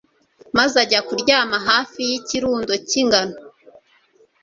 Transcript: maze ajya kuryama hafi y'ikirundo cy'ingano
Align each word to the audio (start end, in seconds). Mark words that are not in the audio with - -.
maze 0.57 0.75
ajya 0.83 0.99
kuryama 1.07 1.57
hafi 1.67 1.99
y'ikirundo 2.09 2.73
cy'ingano 2.87 3.35